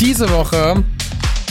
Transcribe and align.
Diese 0.00 0.30
Woche 0.30 0.84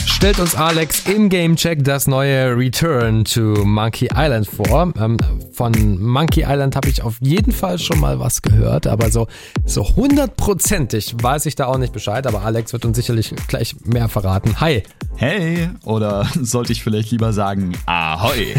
stellt 0.06 0.40
uns 0.40 0.54
Alex 0.54 1.06
im 1.06 1.28
Gamecheck 1.28 1.84
das 1.84 2.06
neue 2.06 2.56
Return 2.56 3.24
to 3.24 3.40
Monkey 3.64 4.08
Island 4.14 4.48
vor. 4.48 4.92
Ähm, 4.98 5.18
von 5.52 6.02
Monkey 6.02 6.44
Island 6.48 6.74
habe 6.74 6.88
ich 6.88 7.02
auf 7.02 7.18
jeden 7.20 7.52
Fall 7.52 7.78
schon 7.78 8.00
mal 8.00 8.18
was 8.18 8.40
gehört, 8.40 8.86
aber 8.86 9.10
so 9.10 9.26
so 9.66 9.86
hundertprozentig 9.96 11.14
weiß 11.22 11.44
ich 11.44 11.56
da 11.56 11.66
auch 11.66 11.76
nicht 11.76 11.92
Bescheid. 11.92 12.26
Aber 12.26 12.42
Alex 12.42 12.72
wird 12.72 12.86
uns 12.86 12.96
sicherlich 12.96 13.34
gleich 13.48 13.76
mehr 13.84 14.08
verraten. 14.08 14.58
Hi. 14.60 14.82
Hey, 15.16 15.68
oder 15.84 16.26
sollte 16.40 16.72
ich 16.72 16.82
vielleicht 16.82 17.10
lieber 17.10 17.34
sagen 17.34 17.76
Ahoi? 17.84 18.54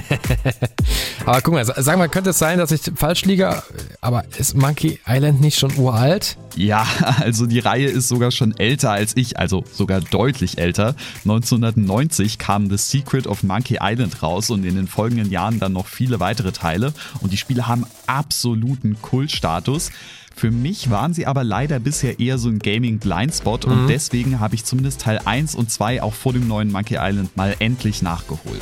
aber 1.26 1.42
guck 1.42 1.56
mal, 1.56 1.66
sag 1.66 1.98
mal, 1.98 2.10
könnte 2.10 2.30
es 2.30 2.38
sein, 2.38 2.60
dass 2.60 2.72
ich 2.72 2.82
falsch 2.96 3.26
liege? 3.26 3.64
Aber 4.02 4.24
ist 4.38 4.56
Monkey 4.56 5.00
Island 5.08 5.42
nicht 5.42 5.58
schon 5.58 5.76
uralt? 5.78 6.38
Ja, 6.60 6.86
also 7.22 7.46
die 7.46 7.60
Reihe 7.60 7.88
ist 7.88 8.10
sogar 8.10 8.32
schon 8.32 8.56
älter 8.58 8.92
als 8.92 9.16
ich, 9.16 9.40
also 9.40 9.64
sogar 9.72 10.02
deutlich 10.02 10.58
älter. 10.58 10.94
1990 11.24 12.38
kam 12.38 12.70
The 12.70 12.76
Secret 12.76 13.28
of 13.28 13.44
Monkey 13.44 13.78
Island 13.82 14.22
raus 14.22 14.50
und 14.50 14.66
in 14.66 14.76
den 14.76 14.88
folgenden 14.88 15.32
Jahren 15.32 15.60
dann 15.60 15.72
noch 15.72 15.88
viele 15.88 16.20
weitere 16.20 16.52
Teile. 16.52 16.94
Und 17.22 17.32
die 17.32 17.38
Spiele 17.38 17.68
haben 17.70 17.86
absoluten 18.08 19.02
Kultstatus. 19.02 19.92
Für 20.40 20.52
mich 20.52 20.90
waren 20.90 21.14
sie 21.14 21.26
aber 21.26 21.44
leider 21.44 21.82
bisher 21.82 22.18
eher 22.18 22.38
so 22.38 22.48
ein 22.48 22.60
Gaming-Blindspot 22.60 23.66
mhm. 23.66 23.74
und 23.74 23.88
deswegen 23.90 24.40
habe 24.40 24.56
ich 24.56 24.64
zumindest 24.64 25.02
Teil 25.02 25.20
1 25.26 25.54
und 25.54 25.70
2 25.70 26.02
auch 26.02 26.14
vor 26.14 26.32
dem 26.32 26.48
neuen 26.48 26.72
Monkey 26.72 26.96
Island 26.98 27.36
mal 27.36 27.58
endlich 27.60 28.02
nachgeholt. 28.02 28.62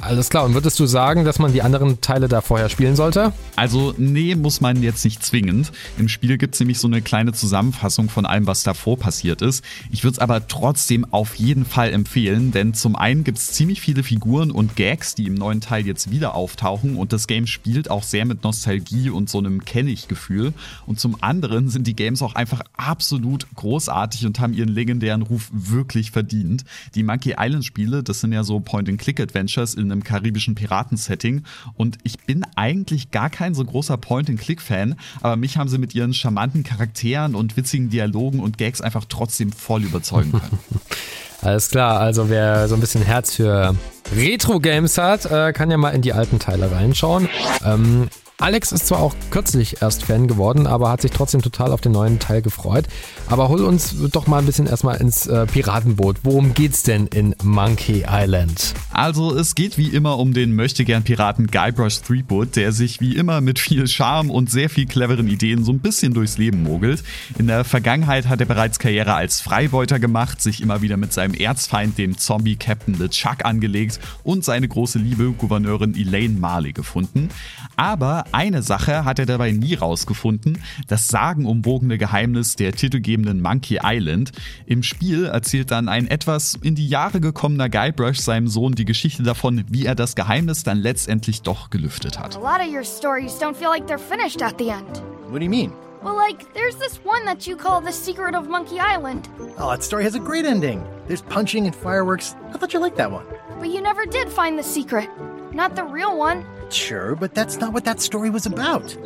Alles 0.00 0.30
klar, 0.30 0.44
und 0.44 0.54
würdest 0.54 0.80
du 0.80 0.86
sagen, 0.86 1.24
dass 1.24 1.38
man 1.38 1.52
die 1.52 1.62
anderen 1.62 2.00
Teile 2.00 2.26
da 2.26 2.40
vorher 2.40 2.68
spielen 2.68 2.96
sollte? 2.96 3.32
Also, 3.54 3.94
nee, 3.98 4.34
muss 4.34 4.60
man 4.60 4.82
jetzt 4.82 5.04
nicht 5.04 5.22
zwingend. 5.24 5.70
Im 5.96 6.08
Spiel 6.08 6.38
gibt 6.38 6.54
es 6.54 6.60
nämlich 6.60 6.80
so 6.80 6.88
eine 6.88 7.02
kleine 7.02 7.32
Zusammenfassung 7.32 8.08
von 8.08 8.26
allem, 8.26 8.48
was 8.48 8.64
davor 8.64 8.98
passiert 8.98 9.42
ist. 9.42 9.62
Ich 9.92 10.02
würde 10.02 10.14
es 10.14 10.18
aber 10.18 10.48
trotzdem 10.48 11.06
auf 11.12 11.36
jeden 11.36 11.64
Fall 11.64 11.92
empfehlen, 11.92 12.50
denn 12.50 12.74
zum 12.74 12.96
einen 12.96 13.22
gibt 13.22 13.38
es 13.38 13.52
ziemlich 13.52 13.80
viele 13.80 14.02
Figuren 14.02 14.50
und 14.50 14.74
Gags, 14.74 15.14
die 15.14 15.26
im 15.26 15.34
neuen 15.34 15.60
Teil 15.60 15.86
jetzt 15.86 16.10
wieder 16.10 16.34
auftauchen 16.34 16.96
und 16.96 17.12
das 17.12 17.28
Game 17.28 17.46
spielt 17.46 17.92
auch 17.92 18.02
sehr 18.02 18.24
mit 18.24 18.42
Nostalgie 18.42 19.08
und 19.08 19.30
so 19.30 19.38
einem 19.38 19.64
Kennig-Gefühl. 19.64 20.52
Und 20.84 20.98
zum 20.98 21.11
zum 21.12 21.22
anderen 21.22 21.68
sind 21.68 21.86
die 21.86 21.94
Games 21.94 22.22
auch 22.22 22.34
einfach 22.36 22.62
absolut 22.74 23.46
großartig 23.54 24.24
und 24.24 24.40
haben 24.40 24.54
ihren 24.54 24.70
legendären 24.70 25.20
Ruf 25.20 25.50
wirklich 25.52 26.10
verdient. 26.10 26.64
Die 26.94 27.02
Monkey 27.02 27.34
Island 27.38 27.66
Spiele, 27.66 28.02
das 28.02 28.20
sind 28.20 28.32
ja 28.32 28.44
so 28.44 28.60
Point-and-Click-Adventures 28.60 29.74
in 29.74 29.92
einem 29.92 30.04
karibischen 30.04 30.54
Piratensetting 30.54 31.42
und 31.74 31.98
ich 32.02 32.18
bin 32.20 32.46
eigentlich 32.56 33.10
gar 33.10 33.28
kein 33.28 33.52
so 33.52 33.62
großer 33.62 33.98
Point-and-Click-Fan, 33.98 34.94
aber 35.20 35.36
mich 35.36 35.58
haben 35.58 35.68
sie 35.68 35.76
mit 35.76 35.94
ihren 35.94 36.14
charmanten 36.14 36.62
Charakteren 36.62 37.34
und 37.34 37.58
witzigen 37.58 37.90
Dialogen 37.90 38.40
und 38.40 38.56
Gags 38.56 38.80
einfach 38.80 39.04
trotzdem 39.06 39.52
voll 39.52 39.82
überzeugen 39.82 40.32
können. 40.32 40.58
Alles 41.42 41.68
klar, 41.68 42.00
also 42.00 42.30
wer 42.30 42.68
so 42.68 42.74
ein 42.76 42.80
bisschen 42.80 43.02
Herz 43.02 43.34
für 43.34 43.74
Retro-Games 44.16 44.96
hat, 44.96 45.26
äh, 45.26 45.52
kann 45.52 45.70
ja 45.70 45.76
mal 45.76 45.90
in 45.90 46.00
die 46.00 46.14
alten 46.14 46.38
Teile 46.38 46.70
reinschauen. 46.70 47.28
Ähm, 47.66 48.08
Alex 48.42 48.72
ist 48.72 48.88
zwar 48.88 48.98
auch 48.98 49.14
kürzlich 49.30 49.82
erst 49.82 50.02
Fan 50.04 50.26
geworden, 50.26 50.66
aber 50.66 50.90
hat 50.90 51.00
sich 51.00 51.12
trotzdem 51.12 51.42
total 51.42 51.70
auf 51.70 51.80
den 51.80 51.92
neuen 51.92 52.18
Teil 52.18 52.42
gefreut. 52.42 52.88
Aber 53.28 53.48
hol 53.48 53.62
uns 53.62 53.94
doch 54.10 54.26
mal 54.26 54.40
ein 54.40 54.46
bisschen 54.46 54.66
erstmal 54.66 54.96
ins 55.00 55.28
äh, 55.28 55.46
Piratenboot. 55.46 56.16
Worum 56.24 56.52
geht's 56.52 56.82
denn 56.82 57.06
in 57.06 57.36
Monkey 57.44 58.04
Island? 58.04 58.74
Also, 58.90 59.32
es 59.32 59.54
geht 59.54 59.78
wie 59.78 59.90
immer 59.90 60.18
um 60.18 60.34
den 60.34 60.56
Möchtegern-Piraten 60.56 61.46
Guybrush 61.46 62.00
Threepwood, 62.00 62.56
der 62.56 62.72
sich 62.72 63.00
wie 63.00 63.14
immer 63.14 63.40
mit 63.40 63.60
viel 63.60 63.86
Charme 63.86 64.28
und 64.28 64.50
sehr 64.50 64.68
viel 64.68 64.86
cleveren 64.86 65.28
Ideen 65.28 65.62
so 65.62 65.70
ein 65.70 65.78
bisschen 65.78 66.12
durchs 66.12 66.36
Leben 66.36 66.64
mogelt. 66.64 67.04
In 67.38 67.46
der 67.46 67.62
Vergangenheit 67.62 68.28
hat 68.28 68.40
er 68.40 68.46
bereits 68.46 68.80
Karriere 68.80 69.14
als 69.14 69.40
Freibeuter 69.40 70.00
gemacht, 70.00 70.42
sich 70.42 70.60
immer 70.60 70.82
wieder 70.82 70.96
mit 70.96 71.12
seinem 71.12 71.34
Erzfeind, 71.34 71.96
dem 71.96 72.18
Zombie-Captain 72.18 72.98
LeChuck, 72.98 73.44
angelegt 73.44 74.00
und 74.24 74.44
seine 74.44 74.66
große 74.66 74.98
Liebe, 74.98 75.30
Gouverneurin 75.30 75.94
Elaine 75.94 76.40
Marley, 76.40 76.72
gefunden. 76.72 77.28
Aber 77.76 78.24
eine 78.32 78.62
Sache 78.62 79.04
hat 79.04 79.18
er 79.18 79.26
dabei 79.26 79.52
nie 79.52 79.74
rausgefunden, 79.74 80.58
das 80.88 81.08
sagenumwogene 81.08 81.98
Geheimnis 81.98 82.56
der 82.56 82.72
titelgebenden 82.72 83.40
Monkey 83.40 83.78
Island. 83.82 84.32
Im 84.66 84.82
Spiel 84.82 85.26
erzählt 85.26 85.70
dann 85.70 85.88
ein 85.88 86.06
etwas 86.08 86.58
in 86.62 86.74
die 86.74 86.88
Jahre 86.88 87.20
gekommener 87.20 87.68
Guybrush 87.68 88.18
seinem 88.18 88.48
Sohn 88.48 88.74
die 88.74 88.84
Geschichte 88.84 89.22
davon, 89.22 89.64
wie 89.68 89.86
er 89.86 89.94
das 89.94 90.14
Geheimnis 90.14 90.62
dann 90.62 90.78
letztendlich 90.78 91.42
doch 91.42 91.70
gelüftet 91.70 92.18
hat. 92.18 92.36
A 92.36 92.40
lot 92.40 92.66
of 92.66 92.72
your 92.72 92.84
stories 92.84 93.38
don't 93.40 93.54
feel 93.54 93.68
like 93.68 93.86
they're 93.86 93.98
finished 93.98 94.42
at 94.42 94.54
the 94.58 94.70
end. 94.70 95.02
What 95.28 95.38
do 95.38 95.44
you 95.44 95.50
mean? 95.50 95.72
Well, 96.02 96.16
like, 96.16 96.52
there's 96.52 96.74
this 96.76 96.98
one 97.04 97.24
that 97.26 97.46
you 97.46 97.56
call 97.56 97.80
The 97.80 97.92
Secret 97.92 98.34
of 98.34 98.48
Monkey 98.48 98.80
Island. 98.80 99.28
Oh, 99.56 99.70
that 99.70 99.84
story 99.84 100.02
has 100.02 100.16
a 100.16 100.18
great 100.18 100.44
ending. 100.44 100.82
There's 101.06 101.22
punching 101.22 101.64
and 101.66 101.76
fireworks. 101.76 102.34
I 102.52 102.58
thought 102.58 102.74
you 102.74 102.80
liked 102.80 102.96
that 102.96 103.12
one. 103.12 103.24
But 103.60 103.68
you 103.68 103.80
never 103.80 104.04
did 104.04 104.28
find 104.28 104.58
the 104.58 104.64
secret. 104.64 105.08
Not 105.52 105.76
the 105.76 105.84
real 105.84 106.18
one. 106.18 106.44
Sure, 106.72 107.14
but 107.14 107.34
that's 107.34 107.58
not 107.58 107.72
what 107.74 107.84
that 107.84 108.00
story 108.00 108.30
was 108.30 108.46
about. 108.46 108.96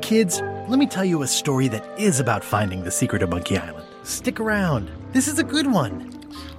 Kids, 0.00 0.40
let 0.68 0.78
me 0.78 0.86
tell 0.86 1.04
you 1.04 1.22
a 1.22 1.26
story 1.26 1.68
that 1.68 1.84
is 1.98 2.20
about 2.20 2.44
finding 2.44 2.84
the 2.84 2.90
secret 2.90 3.22
of 3.22 3.30
Monkey 3.30 3.58
Island. 3.58 3.84
Stick 4.04 4.38
around. 4.38 4.90
This 5.12 5.26
is 5.26 5.38
a 5.38 5.44
good 5.44 5.66
one. 5.66 6.08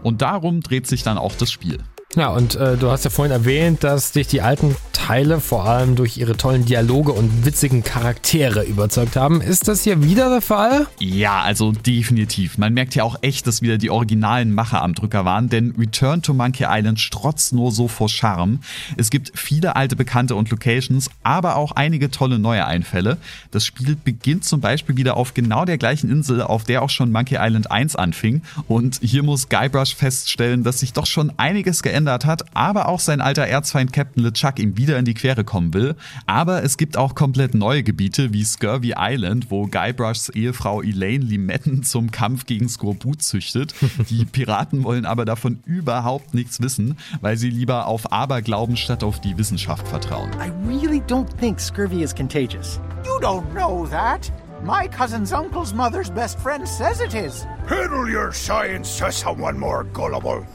Und 0.03 0.21
darum 0.21 0.61
dreht 0.61 0.87
sich 0.87 1.03
dann 1.03 1.17
auch 1.17 1.35
das 1.35 1.51
Spiel. 1.51 1.79
Ja, 2.15 2.29
und 2.29 2.55
äh, 2.55 2.77
du 2.77 2.91
hast 2.91 3.05
ja 3.05 3.09
vorhin 3.09 3.31
erwähnt, 3.31 3.83
dass 3.83 4.11
dich 4.11 4.27
die 4.27 4.41
alten 4.41 4.75
Teile 4.91 5.39
vor 5.39 5.65
allem 5.65 5.95
durch 5.95 6.17
ihre 6.17 6.37
tollen 6.37 6.65
Dialoge 6.65 7.11
und 7.11 7.45
witzigen 7.45 7.83
Charaktere 7.83 8.63
überzeugt 8.63 9.15
haben. 9.15 9.41
Ist 9.41 9.67
das 9.67 9.83
hier 9.83 10.03
wieder 10.03 10.29
der 10.29 10.41
Fall? 10.41 10.87
Ja, 10.99 11.41
also 11.41 11.71
definitiv. 11.71 12.57
Man 12.57 12.73
merkt 12.73 12.95
ja 12.95 13.03
auch 13.03 13.17
echt, 13.21 13.47
dass 13.47 13.61
wieder 13.61 13.77
die 13.77 13.89
originalen 13.89 14.53
Macher 14.53 14.81
am 14.81 14.93
Drücker 14.93 15.25
waren, 15.25 15.49
denn 15.49 15.73
Return 15.77 16.21
to 16.21 16.33
Monkey 16.33 16.65
Island 16.67 16.99
strotzt 16.99 17.51
nur 17.53 17.71
so 17.71 17.87
vor 17.87 18.09
Charme. 18.09 18.59
Es 18.95 19.09
gibt 19.09 19.31
viele 19.33 19.75
alte 19.75 19.95
Bekannte 19.95 20.35
und 20.35 20.49
Locations, 20.49 21.09
aber 21.23 21.55
auch 21.55 21.71
einige 21.71 22.11
tolle 22.11 22.37
neue 22.37 22.65
Einfälle. 22.65 23.17
Das 23.49 23.65
Spiel 23.65 23.95
beginnt 23.95 24.45
zum 24.45 24.61
Beispiel 24.61 24.97
wieder 24.97 25.17
auf 25.17 25.33
genau 25.33 25.65
der 25.65 25.77
gleichen 25.77 26.11
Insel, 26.11 26.41
auf 26.41 26.63
der 26.63 26.83
auch 26.83 26.89
schon 26.89 27.11
Monkey 27.11 27.37
Island 27.39 27.71
1 27.71 27.95
anfing. 27.95 28.43
Und 28.67 28.99
hier 29.01 29.23
muss 29.23 29.49
Guybrush 29.49 29.95
feststellen, 29.95 30.63
dass 30.63 30.81
sich 30.81 30.93
doch 30.93 31.05
schon 31.05 31.31
einiges 31.37 31.81
geändert 31.81 32.00
geändert 32.01 32.25
hat, 32.25 32.43
aber 32.55 32.87
auch 32.87 32.99
sein 32.99 33.21
alter 33.21 33.45
Erzfeind 33.45 33.93
Captain 33.93 34.23
LeChuck 34.23 34.59
ihm 34.59 34.77
wieder 34.77 34.97
in 34.97 35.05
die 35.05 35.13
Quere 35.13 35.43
kommen 35.43 35.73
will. 35.73 35.95
Aber 36.25 36.63
es 36.63 36.77
gibt 36.77 36.97
auch 36.97 37.13
komplett 37.13 37.53
neue 37.53 37.83
Gebiete 37.83 38.33
wie 38.33 38.43
Scurvy 38.43 38.95
Island, 38.97 39.51
wo 39.51 39.67
Guybrushs 39.67 40.29
Ehefrau 40.29 40.81
Elaine 40.81 41.23
Limetten 41.23 41.83
zum 41.83 42.11
Kampf 42.11 42.45
gegen 42.45 42.67
Skorbut 42.69 43.21
züchtet. 43.21 43.75
Die 44.09 44.25
Piraten 44.31 44.83
wollen 44.83 45.05
aber 45.05 45.25
davon 45.25 45.59
überhaupt 45.65 46.33
nichts 46.33 46.61
wissen, 46.61 46.97
weil 47.21 47.37
sie 47.37 47.49
lieber 47.49 47.85
auf 47.85 48.11
Aberglauben 48.11 48.77
statt 48.77 49.03
auf 49.03 49.21
die 49.21 49.37
Wissenschaft 49.37 49.87
vertrauen. 49.87 50.31
I 50.33 50.51
really 50.67 51.01
don't 51.01 51.27
think 51.39 51.59
scurvy 51.59 52.01
is 52.01 52.15
contagious. 52.15 52.79
You 53.05 53.19
don't 53.19 53.45
know 53.53 53.85
that. 53.87 54.31
My 54.63 54.87
cousin's 54.87 55.33
uncle's 55.33 55.73
mother's 55.73 56.11
best 56.11 56.39
friend 56.39 56.67
says 56.67 57.01
it 57.01 57.15
is. 57.15 57.47
Peddle 57.67 58.07
your 58.07 58.31
science 58.31 58.97
to 58.99 59.11
someone 59.11 59.57
more 59.57 59.83
gullible. 59.85 60.45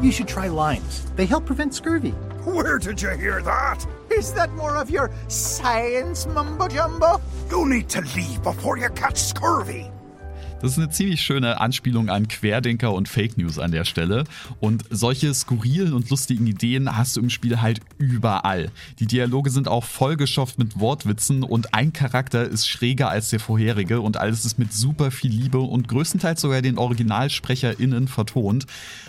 You 0.00 0.10
should 0.10 0.28
try 0.28 0.48
limes. 0.48 1.06
They 1.16 1.26
help 1.26 1.46
prevent 1.46 1.74
scurvy. 1.74 2.12
Where 2.44 2.78
did 2.78 3.00
you 3.00 3.10
hear 3.10 3.40
that? 3.42 3.86
Is 4.10 4.34
that 4.34 4.52
more 4.52 4.76
of 4.76 4.90
your 4.90 5.10
science 5.28 6.26
mumbo 6.26 6.68
jumbo? 6.68 7.20
You 7.50 7.68
need 7.68 7.88
to 7.90 8.00
leave 8.16 8.42
before 8.42 8.76
you 8.76 8.90
catch 8.90 9.16
scurvy. 9.16 9.90
Das 10.64 10.72
ist 10.72 10.78
eine 10.78 10.88
ziemlich 10.88 11.20
schöne 11.20 11.60
Anspielung 11.60 12.08
an 12.08 12.26
Querdenker 12.26 12.94
und 12.94 13.06
Fake 13.06 13.36
News 13.36 13.58
an 13.58 13.70
der 13.70 13.84
Stelle. 13.84 14.24
Und 14.60 14.82
solche 14.88 15.34
skurrilen 15.34 15.92
und 15.92 16.08
lustigen 16.08 16.46
Ideen 16.46 16.96
hast 16.96 17.16
du 17.16 17.20
im 17.20 17.28
Spiel 17.28 17.60
halt 17.60 17.82
überall. 17.98 18.70
Die 18.98 19.06
Dialoge 19.06 19.50
sind 19.50 19.68
auch 19.68 19.84
vollgeschofft 19.84 20.58
mit 20.58 20.80
Wortwitzen 20.80 21.42
und 21.42 21.74
ein 21.74 21.92
Charakter 21.92 22.48
ist 22.48 22.66
schräger 22.66 23.10
als 23.10 23.28
der 23.28 23.40
vorherige 23.40 24.00
und 24.00 24.16
alles 24.16 24.46
ist 24.46 24.58
mit 24.58 24.72
super 24.72 25.10
viel 25.10 25.32
Liebe 25.32 25.58
und 25.58 25.86
größtenteils 25.86 26.40
sogar 26.40 26.62
den 26.62 26.78
OriginalsprecherInnen 26.78 28.08
vertont. 28.08 28.64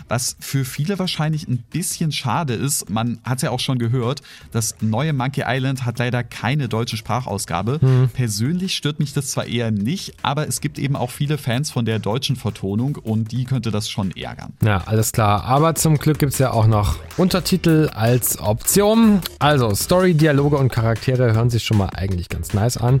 Was 0.08 0.36
für 0.38 0.66
viele 0.66 0.98
wahrscheinlich 0.98 1.48
ein 1.48 1.64
bisschen 1.70 2.12
schade 2.12 2.52
ist, 2.52 2.90
man 2.90 3.18
hat 3.24 3.40
ja 3.40 3.50
auch 3.50 3.60
schon 3.60 3.78
gehört, 3.78 4.20
das 4.52 4.74
neue 4.82 5.14
Monkey 5.14 5.44
Island 5.46 5.86
hat 5.86 6.00
leider 6.00 6.22
keine 6.22 6.68
deutsche 6.68 6.98
Sprachausgabe. 6.98 7.78
Mhm. 7.80 8.10
Persönlich 8.10 8.76
stört 8.76 8.98
mich 8.98 9.14
das 9.14 9.30
zwar 9.30 9.46
eher 9.46 9.70
nicht, 9.70 10.16
aber 10.20 10.46
es 10.46 10.60
gibt 10.60 10.78
eben 10.78 10.96
auch 10.96 11.10
viele 11.10 11.38
Fans 11.46 11.70
von 11.70 11.84
der 11.84 12.00
deutschen 12.00 12.34
Vertonung 12.34 12.96
und 12.96 13.30
die 13.30 13.44
könnte 13.44 13.70
das 13.70 13.88
schon 13.88 14.10
ärgern. 14.16 14.54
Ja, 14.64 14.82
alles 14.86 15.12
klar. 15.12 15.44
Aber 15.44 15.76
zum 15.76 15.96
Glück 15.96 16.18
gibt 16.18 16.32
es 16.32 16.40
ja 16.40 16.50
auch 16.50 16.66
noch 16.66 16.96
Untertitel 17.18 17.88
als 17.94 18.40
Option. 18.40 19.20
Also 19.38 19.72
Story, 19.76 20.14
Dialoge 20.14 20.56
und 20.56 20.72
Charaktere 20.72 21.34
hören 21.34 21.48
sich 21.48 21.62
schon 21.62 21.78
mal 21.78 21.90
eigentlich 21.94 22.28
ganz 22.28 22.52
nice 22.52 22.76
an. 22.76 23.00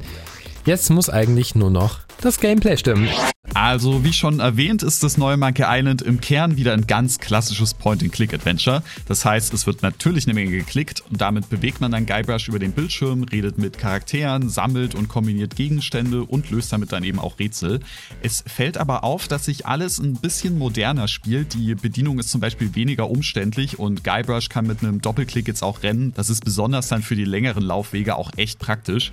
Jetzt 0.64 0.90
muss 0.90 1.10
eigentlich 1.10 1.56
nur 1.56 1.70
noch 1.70 1.98
das 2.20 2.38
Gameplay 2.38 2.76
stimmen. 2.76 3.08
Also, 3.58 4.04
wie 4.04 4.12
schon 4.12 4.40
erwähnt, 4.40 4.82
ist 4.82 5.02
das 5.02 5.16
neue 5.16 5.38
Monkey 5.38 5.64
Island 5.66 6.02
im 6.02 6.20
Kern 6.20 6.58
wieder 6.58 6.74
ein 6.74 6.86
ganz 6.86 7.18
klassisches 7.18 7.72
Point-and-Click-Adventure. 7.72 8.82
Das 9.08 9.24
heißt, 9.24 9.54
es 9.54 9.66
wird 9.66 9.82
natürlich 9.82 10.26
eine 10.26 10.34
Menge 10.34 10.50
geklickt 10.50 11.02
und 11.10 11.22
damit 11.22 11.48
bewegt 11.48 11.80
man 11.80 11.90
dann 11.90 12.04
Guybrush 12.04 12.48
über 12.48 12.58
den 12.58 12.72
Bildschirm, 12.72 13.22
redet 13.22 13.56
mit 13.56 13.78
Charakteren, 13.78 14.50
sammelt 14.50 14.94
und 14.94 15.08
kombiniert 15.08 15.56
Gegenstände 15.56 16.24
und 16.24 16.50
löst 16.50 16.70
damit 16.70 16.92
dann 16.92 17.02
eben 17.02 17.18
auch 17.18 17.38
Rätsel. 17.38 17.80
Es 18.22 18.44
fällt 18.46 18.76
aber 18.76 19.04
auf, 19.04 19.26
dass 19.26 19.46
sich 19.46 19.64
alles 19.64 20.00
ein 20.00 20.16
bisschen 20.16 20.58
moderner 20.58 21.08
spielt. 21.08 21.54
Die 21.54 21.74
Bedienung 21.76 22.18
ist 22.18 22.28
zum 22.28 22.42
Beispiel 22.42 22.74
weniger 22.74 23.08
umständlich 23.08 23.78
und 23.78 24.04
Guybrush 24.04 24.50
kann 24.50 24.66
mit 24.66 24.82
einem 24.82 25.00
Doppelklick 25.00 25.48
jetzt 25.48 25.62
auch 25.62 25.82
rennen. 25.82 26.12
Das 26.14 26.28
ist 26.28 26.44
besonders 26.44 26.88
dann 26.88 27.00
für 27.00 27.16
die 27.16 27.24
längeren 27.24 27.64
Laufwege 27.64 28.16
auch 28.16 28.32
echt 28.36 28.58
praktisch. 28.58 29.12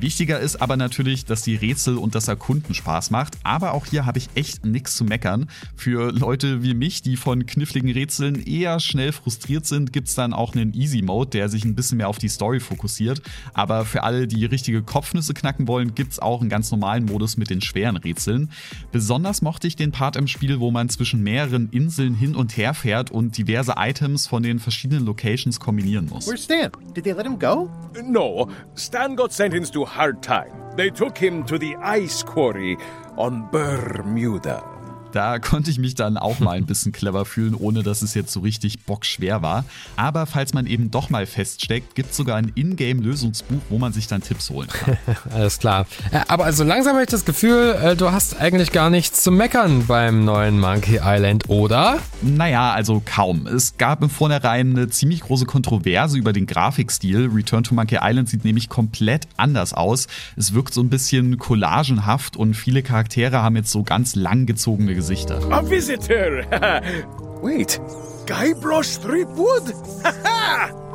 Wichtiger 0.00 0.40
ist 0.40 0.62
aber 0.62 0.78
natürlich, 0.78 1.26
dass 1.26 1.42
die 1.42 1.56
Rätsel 1.56 1.98
und 1.98 2.14
das 2.14 2.26
Erkunden 2.28 2.72
Spaß 2.72 3.10
macht, 3.10 3.36
aber 3.42 3.74
auch 3.74 3.81
auch 3.82 3.86
hier 3.86 4.06
habe 4.06 4.18
ich 4.18 4.28
echt 4.34 4.64
nichts 4.64 4.94
zu 4.96 5.04
meckern. 5.04 5.48
Für 5.76 6.12
Leute 6.12 6.62
wie 6.62 6.74
mich, 6.74 7.02
die 7.02 7.16
von 7.16 7.46
kniffligen 7.46 7.90
Rätseln 7.90 8.44
eher 8.46 8.78
schnell 8.80 9.12
frustriert 9.12 9.66
sind, 9.66 9.92
gibt 9.92 10.08
es 10.08 10.14
dann 10.14 10.32
auch 10.32 10.54
einen 10.54 10.72
Easy 10.72 11.02
Mode, 11.02 11.30
der 11.30 11.48
sich 11.48 11.64
ein 11.64 11.74
bisschen 11.74 11.98
mehr 11.98 12.08
auf 12.08 12.18
die 12.18 12.28
Story 12.28 12.60
fokussiert. 12.60 13.22
Aber 13.54 13.84
für 13.84 14.04
alle, 14.04 14.28
die 14.28 14.44
richtige 14.44 14.82
Kopfnüsse 14.82 15.34
knacken 15.34 15.66
wollen, 15.66 15.94
gibt 15.94 16.12
es 16.12 16.18
auch 16.20 16.40
einen 16.40 16.50
ganz 16.50 16.70
normalen 16.70 17.04
Modus 17.04 17.36
mit 17.36 17.50
den 17.50 17.60
schweren 17.60 17.96
Rätseln. 17.96 18.50
Besonders 18.92 19.42
mochte 19.42 19.66
ich 19.66 19.76
den 19.76 19.90
Part 19.90 20.16
im 20.16 20.28
Spiel, 20.28 20.60
wo 20.60 20.70
man 20.70 20.88
zwischen 20.88 21.22
mehreren 21.22 21.68
Inseln 21.70 22.14
hin 22.14 22.36
und 22.36 22.56
her 22.56 22.74
fährt 22.74 23.10
und 23.10 23.36
diverse 23.36 23.74
Items 23.76 24.26
von 24.26 24.42
den 24.42 24.58
verschiedenen 24.58 25.04
Locations 25.04 25.58
kombinieren 25.58 26.06
muss. 26.06 26.26
Where's 26.26 26.44
Stan? 26.44 26.70
Did 26.94 27.04
they 27.04 27.12
let 27.12 27.26
him 27.26 27.38
go? 27.38 27.68
No, 28.04 28.48
Stan 28.76 29.16
got 29.16 29.32
sentenced 29.32 29.74
to 29.74 29.84
hard 29.84 30.22
time. 30.22 30.52
They 30.76 30.90
took 30.90 31.18
him 31.18 31.44
to 31.46 31.58
the 31.58 31.76
ice 31.82 32.24
quarry 32.24 32.78
on 33.16 33.50
Bermuda. 33.72 34.71
Da 35.12 35.38
konnte 35.38 35.70
ich 35.70 35.78
mich 35.78 35.94
dann 35.94 36.16
auch 36.16 36.40
mal 36.40 36.56
ein 36.56 36.66
bisschen 36.66 36.92
clever 36.92 37.24
fühlen, 37.24 37.54
ohne 37.54 37.82
dass 37.82 38.02
es 38.02 38.14
jetzt 38.14 38.32
so 38.32 38.40
richtig 38.40 38.80
bockschwer 38.80 39.42
war. 39.42 39.64
Aber 39.96 40.26
falls 40.26 40.54
man 40.54 40.66
eben 40.66 40.90
doch 40.90 41.10
mal 41.10 41.26
feststeckt, 41.26 41.94
gibt 41.94 42.10
es 42.10 42.16
sogar 42.16 42.36
ein 42.36 42.52
Ingame-Lösungsbuch, 42.54 43.60
wo 43.68 43.78
man 43.78 43.92
sich 43.92 44.06
dann 44.06 44.22
Tipps 44.22 44.50
holen 44.50 44.68
kann. 44.68 44.96
Alles 45.32 45.58
klar. 45.58 45.86
Aber 46.28 46.44
also 46.44 46.64
langsam 46.64 46.94
habe 46.94 47.04
ich 47.04 47.10
das 47.10 47.24
Gefühl, 47.24 47.76
äh, 47.82 47.96
du 47.96 48.10
hast 48.10 48.40
eigentlich 48.40 48.72
gar 48.72 48.90
nichts 48.90 49.22
zu 49.22 49.30
meckern 49.30 49.86
beim 49.86 50.24
neuen 50.24 50.58
Monkey 50.58 51.00
Island, 51.02 51.48
oder? 51.48 51.98
Naja, 52.22 52.72
also 52.72 53.02
kaum. 53.04 53.46
Es 53.46 53.76
gab 53.76 54.02
im 54.02 54.10
Vornherein 54.10 54.70
eine 54.70 54.88
ziemlich 54.88 55.20
große 55.20 55.46
Kontroverse 55.46 56.18
über 56.18 56.32
den 56.32 56.46
Grafikstil. 56.46 57.30
Return 57.32 57.64
to 57.64 57.74
Monkey 57.74 57.98
Island 58.00 58.28
sieht 58.28 58.44
nämlich 58.44 58.68
komplett 58.68 59.28
anders 59.36 59.74
aus. 59.74 60.06
Es 60.36 60.54
wirkt 60.54 60.74
so 60.74 60.80
ein 60.80 60.88
bisschen 60.88 61.38
collagenhaft 61.38 62.36
und 62.36 62.54
viele 62.54 62.82
Charaktere 62.82 63.42
haben 63.42 63.56
jetzt 63.56 63.70
so 63.70 63.82
ganz 63.82 64.14
langgezogene 64.14 64.94
Gesichter. 65.02 65.40
A 65.50 65.60
visitor! 65.62 66.46
Wait, 67.42 67.80
Guybrush 68.24 68.98
Threepwood? 69.02 69.74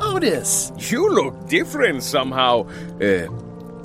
Otis! 0.00 0.72
you 0.78 1.10
look 1.12 1.46
different 1.46 2.02
somehow. 2.02 2.66
Uh, 3.02 3.26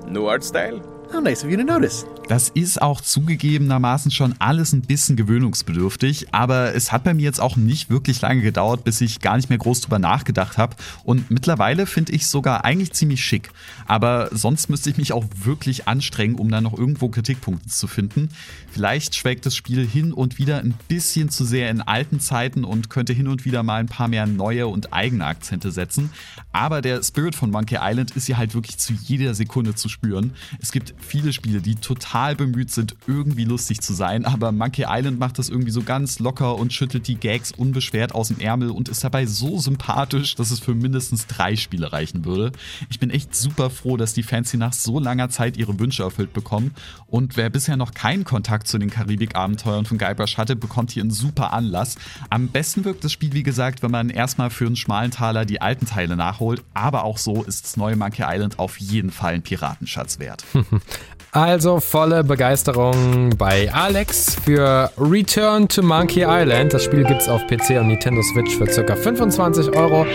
new 0.08 0.28
art 0.28 0.46
style? 0.46 0.80
How 1.12 1.20
nice 1.20 1.44
of 1.44 1.52
you 1.52 1.58
to 1.58 1.64
notice. 1.66 2.06
Das 2.30 2.48
ist 2.48 2.82
auch 2.82 3.02
zugegebenermaßen 3.02 4.10
schon 4.10 4.36
alles 4.40 4.72
ein 4.72 4.82
bisschen 4.82 5.18
gewöhnungsbedürftig, 5.18 6.34
aber 6.34 6.74
es 6.74 6.94
hat 6.94 7.04
bei 7.04 7.14
mir 7.14 7.24
jetzt 7.24 7.42
auch 7.42 7.58
nicht 7.58 7.90
wirklich 7.90 8.22
lange 8.22 8.42
gedauert, 8.42 8.86
bis 8.86 9.02
ich 9.02 9.20
gar 9.20 9.36
nicht 9.36 9.50
mehr 9.50 9.58
groß 9.58 9.82
drüber 9.82 10.00
nachgedacht 10.00 10.58
habe. 10.58 10.78
Und 11.04 11.30
mittlerweile 11.30 11.86
finde 11.86 12.14
ich 12.14 12.28
sogar 12.28 12.64
eigentlich 12.64 12.94
ziemlich 12.94 13.24
schick. 13.24 13.52
Aber 13.88 14.30
sonst 14.32 14.70
müsste 14.70 14.90
ich 14.90 14.98
mich 14.98 15.12
auch 15.12 15.26
wirklich 15.44 15.88
anstrengen, 15.90 16.36
um 16.36 16.50
da 16.50 16.62
noch 16.62 16.78
irgendwo 16.78 17.10
Kritikpunkte 17.10 17.68
zu 17.68 17.88
finden. 17.88 18.30
Vielleicht 18.72 19.16
schwelgt 19.16 19.46
das 19.46 19.56
Spiel 19.58 19.86
hin 19.86 20.14
und 20.14 20.38
wieder 20.40 20.60
ein 20.60 20.76
bisschen 20.88 21.28
zu 21.30 21.44
sehr 21.44 21.70
in 21.70 21.82
alten 21.82 22.22
Zeiten 22.22 22.64
und 22.64 22.90
könnte 22.90 23.12
hin 23.12 23.28
und 23.28 23.44
wieder 23.44 23.64
mal 23.64 23.82
ein 23.82 23.88
paar 23.88 24.08
mehr 24.08 24.28
neue 24.28 24.68
und 24.68 24.94
eigene 24.94 25.26
Akzente 25.26 25.72
setzen. 25.72 26.10
Aber 26.54 26.82
der 26.82 27.04
Spirit 27.04 27.36
von 27.36 27.52
Monkey 27.52 27.80
Island 27.82 28.12
ist 28.12 28.30
ja 28.30 28.38
halt 28.38 28.56
wirklich 28.56 28.78
zu 28.78 28.94
jeder 28.94 29.34
Sekunde 29.34 29.76
zu 29.76 29.90
spüren. 29.90 30.32
Es 30.62 30.72
gibt 30.72 30.96
viele 31.00 31.34
Spiele, 31.34 31.60
die 31.60 31.76
total 31.76 32.13
bemüht 32.14 32.70
sind, 32.70 32.96
irgendwie 33.08 33.44
lustig 33.44 33.82
zu 33.82 33.94
sein, 33.94 34.26
aber 34.26 34.52
Monkey 34.52 34.86
Island 34.88 35.18
macht 35.18 35.40
das 35.40 35.50
irgendwie 35.50 35.72
so 35.72 35.82
ganz 35.82 36.20
locker 36.20 36.56
und 36.58 36.72
schüttelt 36.72 37.08
die 37.08 37.16
Gags 37.16 37.52
unbeschwert 37.52 38.14
aus 38.14 38.28
dem 38.28 38.40
Ärmel 38.40 38.70
und 38.70 38.88
ist 38.88 39.04
dabei 39.04 39.26
so 39.26 39.58
sympathisch, 39.58 40.36
dass 40.36 40.52
es 40.52 40.60
für 40.60 40.76
mindestens 40.76 41.26
drei 41.26 41.56
Spiele 41.56 41.92
reichen 41.92 42.24
würde. 42.24 42.52
Ich 42.92 43.00
bin 43.00 43.10
echt 43.10 43.36
super 43.36 43.72
froh, 43.72 43.98
dass 43.98 44.14
die 44.14 44.22
Fans 44.22 44.52
hier 44.52 44.60
nach 44.60 44.74
so 44.74 45.00
langer 45.00 45.30
Zeit 45.30 45.58
ihre 45.58 45.80
Wünsche 45.80 46.04
erfüllt 46.04 46.34
bekommen 46.34 46.76
und 47.08 47.36
wer 47.36 47.50
bisher 47.50 47.78
noch 47.78 47.96
keinen 47.96 48.26
Kontakt 48.26 48.68
zu 48.68 48.78
den 48.78 48.92
Karibik-Abenteuern 48.92 49.86
von 49.86 49.98
Guybrush 49.98 50.38
hatte, 50.38 50.56
bekommt 50.56 50.92
hier 50.92 51.02
einen 51.02 51.12
super 51.12 51.52
Anlass. 51.52 51.96
Am 52.30 52.50
besten 52.50 52.86
wirkt 52.86 53.04
das 53.04 53.12
Spiel, 53.12 53.34
wie 53.34 53.44
gesagt, 53.44 53.82
wenn 53.82 53.92
man 53.92 54.12
erstmal 54.12 54.52
für 54.52 54.68
einen 54.68 54.76
schmalen 54.76 55.10
Taler 55.10 55.46
die 55.46 55.62
alten 55.62 55.88
Teile 55.88 56.16
nachholt, 56.16 56.64
aber 56.76 57.06
auch 57.06 57.18
so 57.18 57.42
ist 57.42 57.64
das 57.64 57.76
neue 57.76 57.96
Monkey 57.96 58.24
Island 58.24 58.60
auf 58.60 58.80
jeden 58.80 59.10
Fall 59.10 59.34
ein 59.34 59.42
Piratenschatz 59.42 60.20
wert. 60.20 60.44
Also 61.34 61.80
volle 61.80 62.24
Begeisterung 62.24 63.32
bei 63.40 63.74
Alex 63.74 64.36
für 64.46 64.92
Return 65.00 65.68
to 65.68 65.82
Monkey 65.82 66.24
Island. 66.28 66.76
Das 66.76 66.84
Spiel 66.84 67.04
gibt's 67.04 67.28
auf 67.28 67.42
PC 67.48 67.80
und 67.80 67.88
Nintendo 67.88 68.22
Switch 68.22 68.56
für 68.56 68.68
ca. 68.68 68.96
25 68.96 69.76
Euro. 69.76 70.06